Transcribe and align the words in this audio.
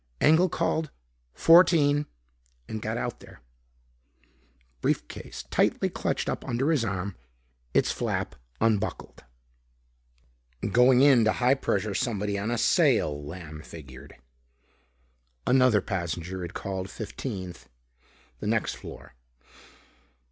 Engel 0.19 0.49
called 0.49 0.89
"Fourteen" 1.35 2.07
and 2.67 2.81
got 2.81 2.97
out 2.97 3.19
there, 3.19 3.41
briefcase 4.81 5.43
tightly 5.51 5.89
clutched 5.91 6.27
up 6.27 6.43
under 6.43 6.71
his 6.71 6.83
arm, 6.83 7.15
its 7.75 7.91
flap 7.91 8.35
unbuckled. 8.59 9.23
"Going 10.71 11.01
in 11.01 11.23
to 11.25 11.33
high 11.33 11.53
pressure 11.53 11.93
somebody 11.93 12.35
on 12.39 12.49
a 12.49 12.57
sale," 12.57 13.23
Lamb 13.23 13.61
figured. 13.61 14.15
Another 15.45 15.81
passenger 15.81 16.41
had 16.41 16.55
called 16.55 16.89
fifteenth, 16.89 17.69
the 18.39 18.47
next 18.47 18.73
floor. 18.77 19.13